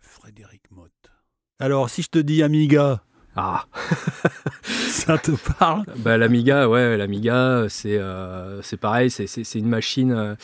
[0.00, 0.90] Frédéric Motte.
[1.58, 3.02] Alors, si je te dis Amiga,
[3.36, 3.64] Ah,
[4.62, 5.84] ça te parle?
[5.98, 10.10] Bah, l'Amiga, ouais, l'Amiga, c'est euh, c'est pareil, c'est- une machine.
[10.12, 10.34] euh,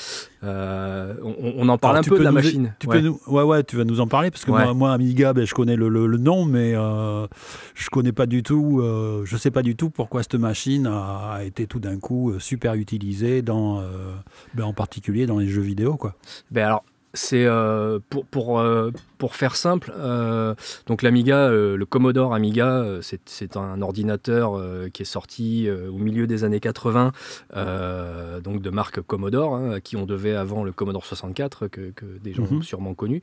[0.44, 2.74] euh, on, on en parle Alors, un peu de la nous- machine.
[2.78, 2.96] Tu ouais.
[3.00, 3.20] peux nous...
[3.26, 4.64] Ouais, ouais, tu vas nous en parler parce que Ouais.
[4.64, 7.26] moi, moi, Amiga, ben, je connais le, le- le nom, mais euh,
[7.74, 11.40] je connais pas du tout, euh, je sais pas du tout pourquoi cette machine a,
[11.44, 14.12] été tout d'un coup super utilisée dans, euh,
[14.54, 16.14] ben, en particulier dans les jeux vidéo, quoi.
[16.50, 16.84] Ben alors,
[17.16, 20.54] c'est euh, pour, pour, euh, pour faire simple, euh,
[20.86, 24.60] donc l'Amiga, le Commodore Amiga, c'est- un ordinateur
[24.92, 27.12] qui est sorti au milieu des années 80,
[27.56, 31.90] euh, donc de marque Commodore, hein, à qui on devait avant le Commodore 64, que,
[31.94, 32.58] que des gens Mhm.
[32.58, 33.20] ont sûrement connu.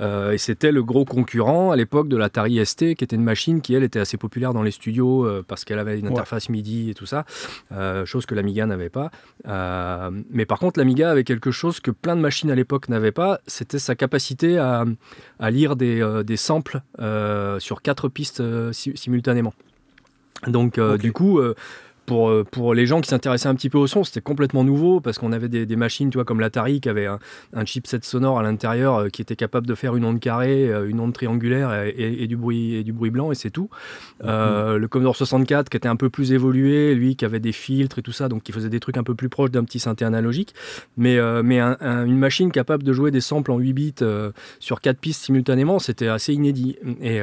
[0.00, 3.74] Et c'était le gros concurrent à l'époque de l'Atari ST, qui était une machine qui,
[3.74, 6.12] elle, était assez populaire dans les studios parce qu'elle avait une Ouais.
[6.12, 7.24] interface MIDI et tout ça,
[8.06, 9.10] chose que l'Amiga n'avait pas.
[10.30, 13.33] Mais par contre, l'Amiga avait quelque chose que plein de machines à l'époque n'avaient pas,
[13.46, 14.84] c'était sa capacité à,
[15.38, 19.54] à lire des, euh, des samples euh, sur quatre pistes euh, si- simultanément.
[20.46, 21.40] Donc, du coup,
[22.06, 25.00] pour, euh, pour les gens qui s'intéressaient un petit peu au son, c'était complètement nouveau
[25.00, 27.18] parce qu'on avait des, des machines, tu vois, comme l'Atari qui avait un,
[27.54, 30.88] un chipset sonore à l'intérieur euh, qui était capable de faire une onde carrée, euh,
[30.88, 33.70] une onde triangulaire et, et- et du bruit et du bruit blanc et c'est tout.
[34.24, 37.98] Euh, Le Commodore 64 qui était un peu plus évolué, lui qui avait des filtres
[37.98, 40.04] et tout ça, donc qui faisait des trucs un peu plus proches d'un petit synthé
[40.04, 40.54] analogique,
[40.96, 43.94] mais, mais un- un- une machine capable de jouer des samples en 8 bits
[44.60, 46.76] sur quatre pistes simultanément, c'était assez inédit.
[47.00, 47.20] Et,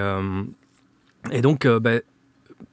[1.32, 2.02] et donc, euh, ben,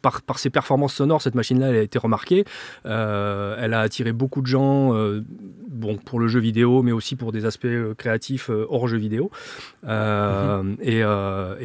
[0.03, 2.45] par, par ses performances sonores, cette machine-là, elle a été remarquée.
[2.87, 5.23] Euh, elle a attiré beaucoup de gens, euh,
[5.69, 8.99] bon, pour le jeu vidéo, mais aussi pour des aspects euh, créatifs euh, hors jeu
[8.99, 9.31] vidéo.
[9.87, 11.01] Euh, et,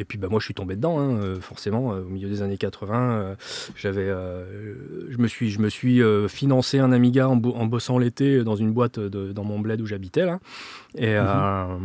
[0.00, 3.10] et puis, bah, moi, je suis tombé dedans, hein, forcément, au milieu des années 80.
[3.12, 3.34] euh,
[3.76, 4.08] j'avais,
[5.10, 8.56] je me suis, je me suis financé un Amiga en, bo- en bossant l'été dans
[8.56, 10.24] une boîte de- dans mon bled où j'habitais.
[10.26, 10.38] Là.
[10.96, 11.78] Et, euh,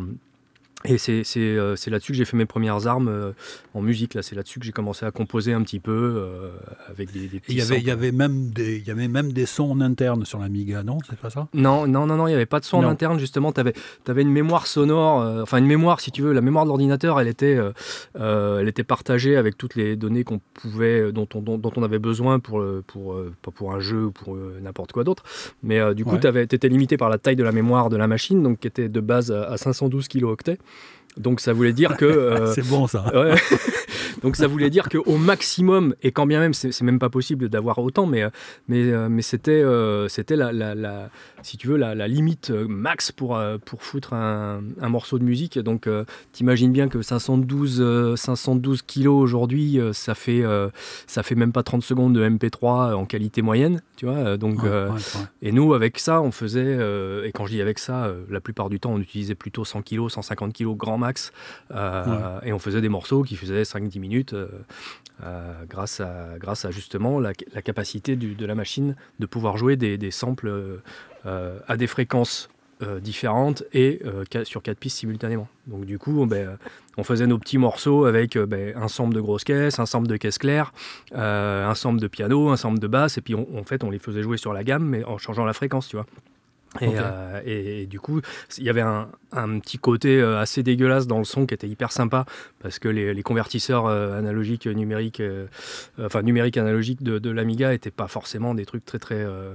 [0.86, 3.32] et c'est c'est, euh, c'est là-dessus que j'ai fait mes premières armes euh,
[3.74, 4.14] en musique.
[4.14, 6.52] Là, c'est là-dessus que j'ai commencé à composer un petit peu euh,
[6.88, 7.52] avec des, des Et petits.
[7.54, 9.82] Il y avait, il y avait même des, il y avait même des sons en
[9.82, 10.98] interne sur l'Amiga, non?
[11.10, 11.50] C'est pas ça?
[11.54, 13.52] Non, non, non, non, il n'y avait pas de son en interne, justement.
[13.52, 16.32] Tu avais, une mémoire sonore, euh, enfin une mémoire, si tu veux.
[16.32, 17.58] La mémoire de l'ordinateur, elle, était,
[18.16, 22.00] elle était partagée avec toutes les données qu'on pouvait, dont on, dont, dont on avait
[22.00, 25.23] besoin pour, pour, pas pour un jeu ou pour n'importe quoi d'autre.
[25.62, 26.48] Mais du coup, Ouais.
[26.48, 28.88] tu étais limité par la taille de la mémoire de la machine, donc qui était
[28.89, 30.60] de base à à 512 kilooctets.
[31.18, 32.06] Donc ça voulait dire que.
[32.06, 33.06] euh, C'est bon ça.
[33.14, 33.36] Ouais.
[34.22, 37.80] Donc ça voulait dire qu'au maximum, et quand bien même, c'est même pas possible d'avoir
[37.80, 38.30] autant, mais, euh,
[38.68, 41.10] mais, euh, mais c'était euh, c'était la, la, la-
[41.42, 45.58] si tu veux, la, la limite max pour, pour foutre un, un morceau de musique.
[45.60, 45.88] Donc
[46.34, 50.44] t'imagines bien que 512, euh, 512 kilos aujourd'hui, ça, fait,
[51.08, 54.36] ça fait même pas 30 secondes de MP3 en qualité moyenne, tu vois.
[54.38, 55.00] Donc, Ouais, ouais, ouais.
[55.42, 56.78] et nous, avec ça, on faisait,
[57.26, 60.10] et quand je dis avec ça, la plupart du temps, on utilisait plutôt 100 kg,
[60.10, 61.32] 150 kg grand max,
[61.74, 64.47] et on faisait des morceaux qui faisaient 5-10 minutes euh,
[65.23, 70.81] euh, grâce, à, justement la, capacité de la machine de pouvoir jouer des, samples
[71.25, 72.49] euh, à des fréquences
[73.02, 74.02] différentes et
[74.45, 75.49] sur quatre pistes simultanément.
[75.67, 76.58] Donc du coup, ben,
[76.95, 80.15] on faisait nos petits morceaux avec ben, un sample de grosses caisses, un sample de
[80.15, 80.71] caisses claires,
[81.14, 83.99] euh, un sample de piano, un sample de basse, et puis en fait on les
[83.99, 86.05] faisait jouer sur la gamme, mais en changeant la fréquence, tu vois.
[86.82, 88.22] Et, euh, et- et du coup,
[88.60, 91.68] il y avait un, un petit côté euh, assez dégueulasse dans le son qui était
[91.68, 92.26] hyper sympa
[92.60, 95.48] parce que les, les convertisseurs euh, analogiques numériques, euh,
[96.00, 99.54] enfin numériques analogiques de, de l'Amiga n'étaient pas forcément des trucs très très euh,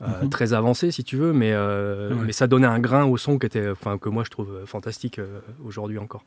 [0.00, 0.30] Mhm.
[0.30, 2.14] très avancés si tu veux, mais Ouais.
[2.26, 5.20] mais ça donnait un grain au son qui était, enfin que moi je trouve fantastique
[5.64, 6.24] aujourd'hui encore.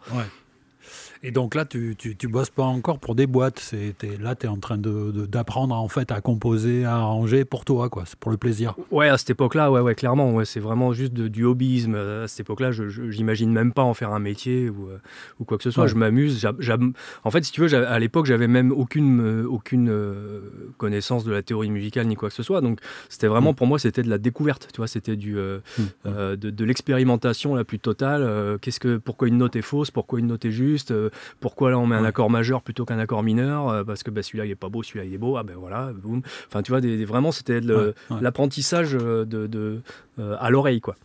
[1.24, 3.60] Et donc là, tu, tu, tu bosses pas encore pour des boîtes.
[3.60, 6.96] C'est, t'es- là, tu es en train de, de- d'apprendre en fait à composer, à
[6.96, 8.04] arranger pour toi, quoi.
[8.08, 8.74] C'est pour le plaisir.
[8.90, 11.94] Ouais, à cette époque-là, ouais, ouais, clairement, ouais, c'est vraiment juste de- du hobbyisme.
[11.96, 14.98] À cette époque-là, je, je- j'imagine même pas en faire un métier ou, euh,
[15.40, 15.84] ou quoi que ce soit.
[15.84, 15.90] Ouais.
[15.90, 16.40] Je m'amuse.
[16.40, 16.78] j'a-
[17.24, 20.40] En fait, si tu veux, à l'époque, j'avais même aucune, euh, aucune euh,
[20.78, 22.62] connaissance de la théorie musicale ni quoi que ce soit.
[22.62, 23.56] Donc, c'était vraiment Mm.
[23.56, 24.70] pour moi, c'était de la découverte.
[24.74, 26.10] Tu vois, c'était du Mm.
[26.10, 28.58] de, de l'expérimentation la plus totale.
[28.62, 31.10] Qu'est-ce que, pourquoi une note est fausse, pourquoi une note est juste, euh,
[31.40, 32.08] pourquoi là on met un Ouais.
[32.08, 34.84] accord majeur plutôt qu'un accord mineur, euh, parce que bah, celui-là il est pas beau,
[34.84, 35.38] celui-là il est beau.
[35.38, 36.22] Ah ben voilà, boum.
[36.48, 38.22] Enfin, tu vois, des, des- vraiment, c'était de Ouais, ouais.
[38.22, 39.82] l'apprentissage euh, de, de,
[40.20, 40.96] euh, à l'oreille, quoi.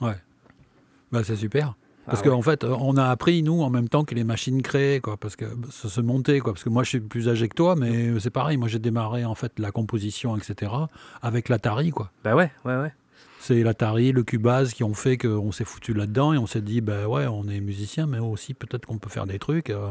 [0.00, 1.74] Bah, c'est super.
[2.06, 2.30] Parce Ah ouais.
[2.30, 5.16] qu'en fait, euh, on a appris, nous, en même temps que les machines créées, quoi,
[5.16, 6.52] parce que ça se montait, quoi.
[6.52, 8.56] Parce que moi, je suis plus âgé que toi, mais c'est pareil.
[8.56, 10.72] Moi, j'ai démarré, en fait, la composition, etc.,
[11.22, 12.10] avec l'Atari, quoi.
[12.22, 12.92] Bah ouais, ouais, ouais.
[13.40, 16.80] C'est l'Atari, le Cubase qui ont fait qu'on s'est foutu là-dedans et on s'est dit,
[16.80, 19.70] ben ouais, on est musicien, mais aussi peut-être qu'on peut faire des trucs.
[19.70, 19.90] euh,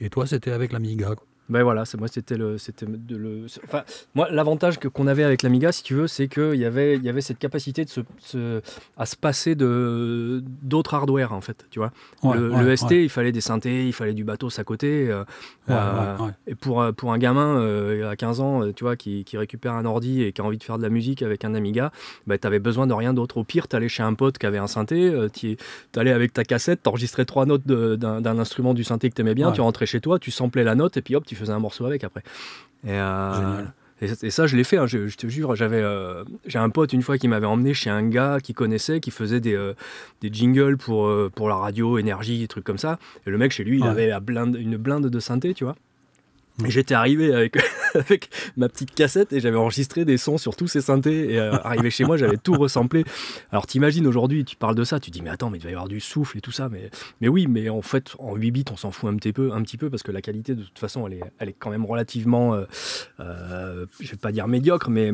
[0.00, 1.14] Et toi, c'était avec l'Amiga.
[1.14, 1.26] quoi.
[1.50, 3.82] Ben voilà, c'est moi c'était le c'était de le enfin
[4.14, 7.02] moi l'avantage que qu'on avait avec l'Amiga si tu veux, c'est qu'il y avait il
[7.02, 8.60] y avait cette capacité de se,
[8.96, 11.92] à se passer de d'autres hardware en fait, tu vois.
[12.24, 15.24] le, ST, il fallait des synthés, il fallait du bateau à côté euh,
[15.70, 16.16] euh,
[16.46, 19.84] et pour pour un gamin euh, à 15 ans, tu vois, qui, qui, récupère un
[19.84, 21.92] ordi et qui a envie de faire de la musique avec un Amiga,
[22.26, 23.38] ben, tu avais besoin de rien d'autre.
[23.38, 25.56] Au pire, tu allais chez un pote qui avait un synthé, tu
[25.96, 29.52] allais avec ta cassette, t'enregistrais trois notes d'un instrument du synthé que tu aimais bien,
[29.52, 31.86] tu rentrais chez toi, tu samplais la note et puis hop, tu faisais un morceau
[31.86, 32.22] avec après.
[32.84, 33.64] Et, euh,
[34.02, 35.54] Et, ça, je l'ai fait, hein, je, te jure.
[35.56, 39.00] J'avais, euh, j'ai un pote une fois qui m'avait emmené chez un gars qui connaissait,
[39.00, 39.74] qui faisait des, euh,
[40.22, 42.98] des jingles pour, pour la radio, énergie, des trucs comme ça.
[43.26, 45.76] Et le mec, chez lui, il avait une blinde de synthé, tu vois.
[46.68, 47.34] J'étais arrivé
[47.94, 51.34] avec, ma petite cassette et j'avais enregistré des sons sur tous ces synthés.
[51.34, 53.04] Et euh, arrivé chez moi, j'avais tout ressemblé.
[53.50, 55.72] Alors t'imagines aujourd'hui, tu parles de ça, tu dis mais attends, mais il va y
[55.72, 56.68] avoir du souffle et tout ça.
[56.68, 59.62] Mais, oui, mais en fait, en 8 bits, on s'en fout un petit peu, un
[59.62, 62.64] petit peu parce que la qualité, de toute façon, elle est, quand même relativement, euh,
[63.20, 65.10] euh je vais pas dire médiocre, mais,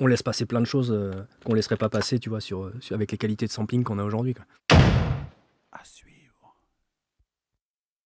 [0.00, 1.12] on, laisse passer plein de choses euh,
[1.44, 2.38] qu'on laisserait pas passer, tu vois,
[2.90, 4.34] avec les qualités de sampling qu'on a aujourd'hui.